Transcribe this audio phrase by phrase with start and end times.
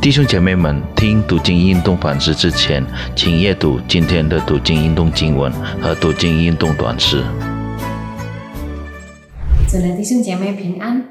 [0.00, 2.84] 弟兄姐妹们，听读经运动反思之前，
[3.16, 7.24] 请阅读今天的读经运动经文和读经运动短诗。
[9.68, 11.02] 主的弟兄姐妹平安。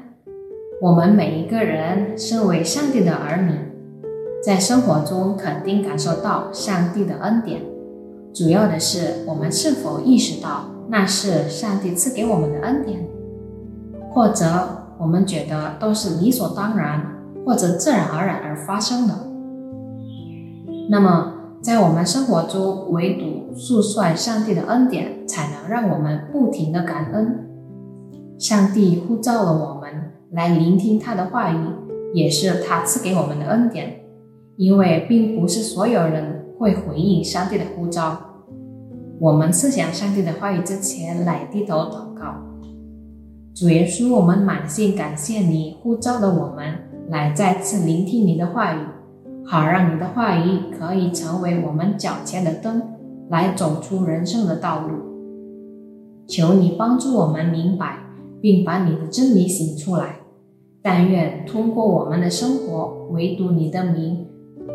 [0.80, 3.52] 我们每一个人身为上帝的儿女，
[4.42, 7.60] 在生活中肯定感受到上帝的恩典。
[8.34, 13.06] 主要的是，我们是否意识到那是上帝赐给我们的恩典，
[14.10, 14.46] 或者
[14.98, 17.15] 我们觉得都是理所当然。
[17.46, 19.14] 或者自然而然而发生的，
[20.90, 27.46] 那么在我们生活中，唯独述算上帝的恩典，才能让我们不停的感恩。
[28.36, 31.56] 上帝呼召了我们来聆听他的话语，
[32.14, 34.00] 也是他赐给我们的恩典。
[34.56, 38.18] 因为并不是所有人会回应上帝的呼召。
[39.20, 42.34] 我们思想上帝的话语之前，来低头祷告。
[43.54, 46.85] 主耶稣，我们满心感谢你呼召了我们。
[47.08, 48.78] 来再次聆听你的话语，
[49.44, 52.82] 好让你的话语可以成为我们脚前的灯，
[53.30, 54.94] 来走出人生的道路。
[56.26, 57.98] 求你帮助我们明白，
[58.40, 60.16] 并把你的真理醒出来。
[60.82, 64.26] 但愿通过我们的生活，唯独你的名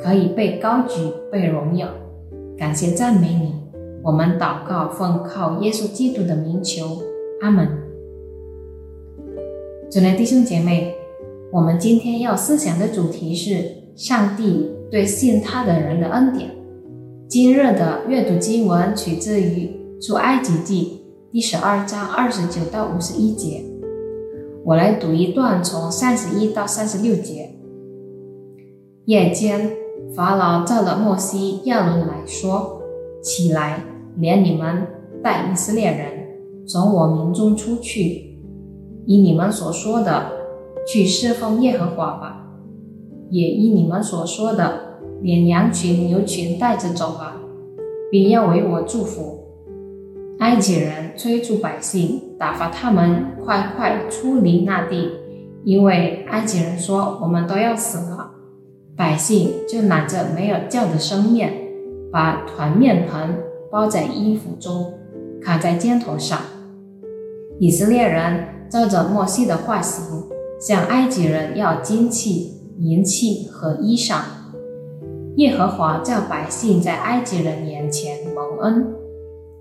[0.02, 1.90] 可以被高举、被荣耀。
[2.58, 3.54] 感谢赞美你，
[4.04, 6.86] 我们祷告奉靠耶稣基督的名求，
[7.42, 7.68] 阿门。
[9.92, 11.01] 主内弟兄姐妹。
[11.54, 16.50] 我们今天要思想的主题是上帝对信他的人的恩典。
[17.28, 19.70] 今日的阅读经文取自于
[20.02, 23.62] 出埃及记第十二章二十九到五十一节。
[24.64, 27.50] 我来读一段，从三十一到三十六节。
[29.06, 29.72] 夜间，
[30.16, 32.82] 法老召了莫西、亚伦来说
[33.22, 33.84] ：“起来，
[34.16, 34.88] 连你们
[35.22, 38.40] 带以色列人从我民中出去，
[39.06, 40.32] 以你们所说的。”
[40.88, 42.48] 去侍奉耶和华吧，
[43.30, 47.38] 也依你们所说的，连羊群、牛群带着走吧，
[48.12, 49.40] 并要为我祝福。
[50.40, 55.11] 埃及人催促百姓，打发他们快快出离那地，
[55.64, 58.32] 因为埃及人说我们都要死了。
[58.98, 61.54] 百姓就拿着没有叫的生面，
[62.11, 63.38] 把团面盆
[63.72, 64.94] 包在衣服中，
[65.42, 66.39] 卡在肩头上。
[67.60, 70.23] 以色列人照着摩西的话行。
[70.61, 74.22] 向埃及人要金器、银器和衣裳。
[75.38, 78.94] 耶和华叫百姓在埃及人眼前蒙恩，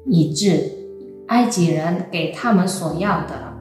[0.04, 0.70] 以致
[1.28, 3.54] 埃及人给他们所要的，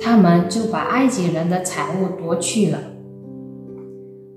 [0.00, 2.78] 他们就把埃及人的财物夺去了。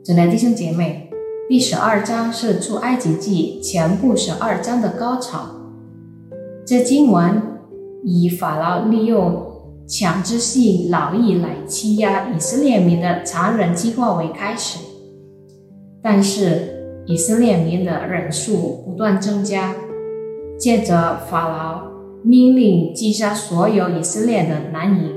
[0.04, 1.10] 亲爱的弟兄姐妹，
[1.48, 5.46] 第十二章是出埃及记全部十二章的高潮。
[6.66, 7.42] 这经文
[8.04, 9.47] 以法老利用。
[9.88, 14.80] 强制性劳役来欺压以色列民的残忍计划为开始，
[16.04, 19.74] 但是以色列民的人数不断增加。
[20.60, 21.90] 接着，法老
[22.22, 25.14] 命令击杀所有以色列的男婴，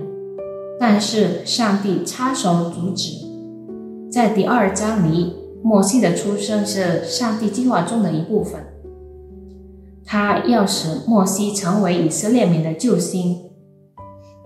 [0.78, 3.14] 但是上帝插手阻止。
[4.08, 8.60] 在第二章里，摩西的出生是上帝计划中的一部分，
[10.04, 13.49] 他要使摩西成为以色列民的救星。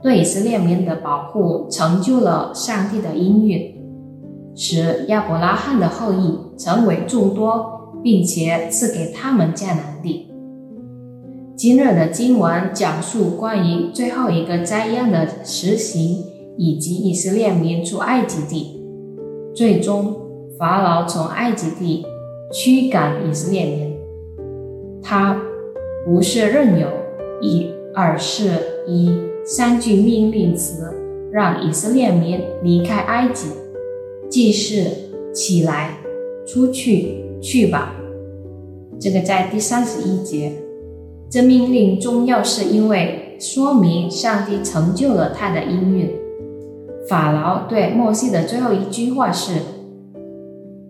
[0.04, 3.74] 对以色列民的保护成就了上帝的应允，
[4.54, 10.28] 使亚伯拉罕的后裔成为众多，并且赐给他们迦南地。
[11.56, 16.22] 今日的经文讲述关于最后一个灾殃的实行，
[16.58, 18.84] 以及以色列民出埃及地，
[19.54, 20.14] 最终
[20.58, 22.04] 法老从埃及地
[22.52, 23.96] 驱赶以色列民。
[25.02, 25.40] 他
[26.04, 26.88] 不是任由
[27.40, 28.50] 一，而是
[28.86, 29.10] 一。
[29.46, 30.90] 三句命令词
[31.30, 33.48] 让以色列民离开埃及，
[34.30, 34.86] 即是
[35.34, 35.98] 起来，
[36.46, 37.94] 出去，去吧。
[38.98, 40.52] 这个在第三十一节。
[41.28, 46.10] 这命令重要，是因为说明上帝成就了他的应允。
[47.06, 49.60] 法老对摩西的最后一句话是，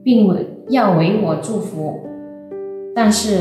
[0.04, 0.28] 并
[0.68, 1.98] 要为我祝福。
[2.94, 3.40] 但是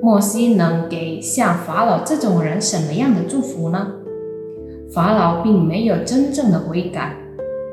[0.00, 3.92] 摩西能给像法老这种人什么样的祝福呢？
[4.90, 7.14] 法老并没有真正的悔改。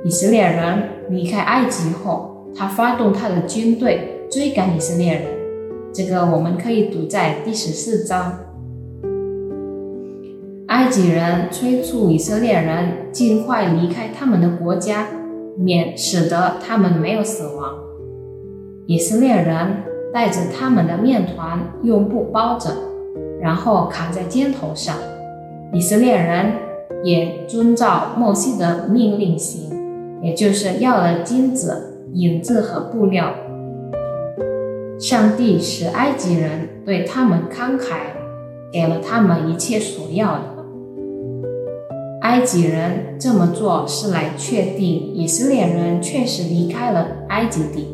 [0.04, 5.24] 以色列人离开埃及后，他发动他的军队追赶以色列人。
[5.94, 8.40] 这个我们可以读在第十四章。
[10.68, 15.08] 埃及人催促以色列人尽快离开他们的国家，
[15.58, 17.76] 免使得他们没有死亡。
[18.88, 19.84] 以色列人
[20.14, 22.72] 带着他们的面团用布包着，
[23.40, 24.98] 然后扛在肩头上。
[25.72, 26.52] 以色列人。
[27.06, 29.70] 也遵照摩西的命令行，
[30.24, 33.32] 也就是要了金子、银子和布料。
[35.00, 37.98] 上帝使埃及人对他们慷慨，
[38.74, 40.56] 给了他们一切所要的。
[42.22, 47.88] 埃及人这么做是来确定以色列人确实离开了埃及地。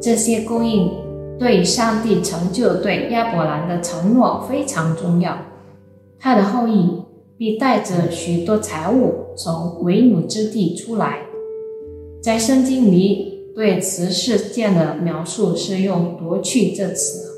[0.00, 0.92] 这些供应
[1.40, 5.36] 对上帝成就对亚伯兰的承诺非常重要。
[6.20, 7.02] 他的后裔
[7.42, 11.26] 必带着许多财物从为奴之地出来。
[12.22, 13.32] 在圣经里。
[13.54, 17.32] 对此事件的描述是用“夺去”这词，“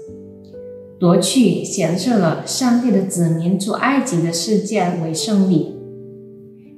[1.01, 5.75] 夺去”显示了上帝的子民出埃及的事件为胜利，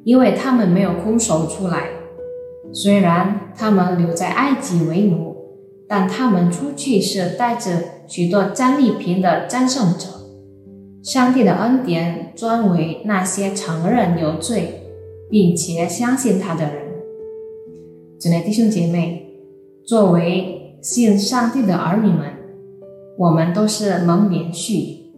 [0.04, 1.90] 因为他们没有空手出来。
[2.72, 5.36] 虽然他们留在埃及为奴，
[5.86, 7.72] 但他们出去是带着
[8.06, 10.15] 许多战利品的战胜者。
[11.06, 14.82] 上帝的恩典专为那些承认有罪
[15.30, 16.82] 并且相信他的人。
[18.18, 19.22] 亲爱弟兄姐妹。
[19.86, 22.24] 作为信上帝的儿女们，
[23.16, 25.12] 我们都是蒙连续。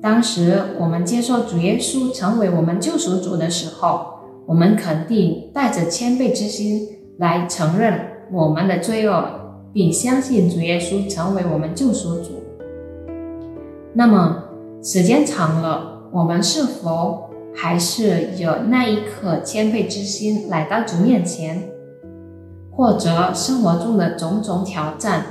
[0.00, 4.12] 当时我们接受主耶稣成为我们救赎主的时候，
[4.46, 6.86] 我们肯定带着谦卑之心
[7.18, 7.98] 来承认
[8.30, 9.24] 我们的罪恶，
[9.72, 12.30] 并相信主耶稣成为我们救赎主。
[13.92, 14.44] 那么
[14.84, 21.70] 时间长了，我们是否还是有那一颗谦卑之心来到主面前？
[22.72, 25.24] 或者生活中的种种挑战，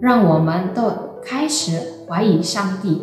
[0.00, 0.90] 让我们都
[1.22, 1.78] 开始
[2.08, 3.02] 怀疑上帝。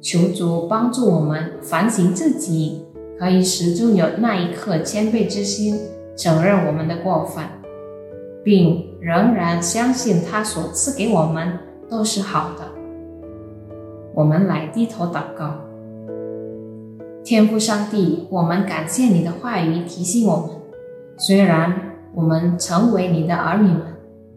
[0.00, 2.84] 求主帮助我们反省自己，
[3.20, 5.78] 可以始终有那一颗谦卑之心，
[6.16, 7.52] 承认我们的过犯，
[8.42, 11.56] 并仍然相信他所赐给我们
[11.88, 12.79] 都是好的。
[14.14, 15.54] 我们来低头祷告，
[17.24, 20.50] 天父上帝，我们感谢你的话语提醒我们，
[21.16, 21.90] 虽然。
[22.12, 23.82] 我们成为你的儿女们，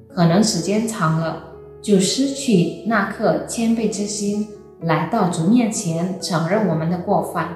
[0.07, 1.43] 可能时间长了，
[1.81, 4.47] 就失去那颗谦卑之心，
[4.81, 7.55] 来到主面前承认我们的过犯，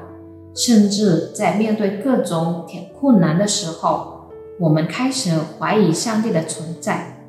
[0.56, 2.66] 甚至在面对各种
[3.00, 7.28] 困难的时候，我们开始怀疑上帝的存在。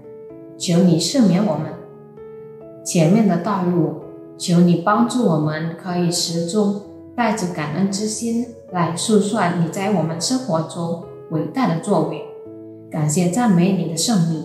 [0.57, 1.67] 求你赦免我们
[2.83, 3.97] 前面的道路，
[4.39, 6.81] 求你帮助我们，可以始终
[7.17, 12.23] 带着感恩之心来诉说你在我们生活中伟大的作为。
[12.91, 14.45] 感谢赞美你的圣名，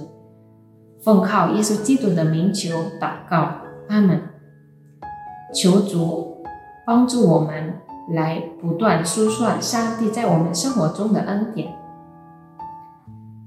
[1.01, 3.51] 奉靠耶稣基督的名求祷告，
[3.88, 4.19] 阿门。
[5.54, 6.44] 求主
[6.86, 7.75] 帮助我们
[8.13, 11.69] 来不断输算上帝在我们生活中的恩典，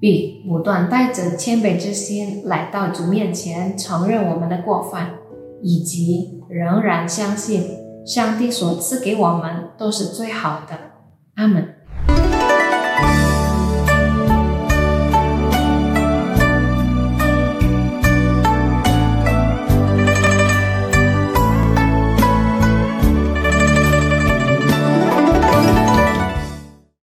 [0.00, 5.10] 并不断带着谦卑之心来到主面前，承认我们的过犯，
[5.60, 10.78] 以及仍然相信上帝所赐给我们都是最好的。
[11.34, 11.75] 阿门。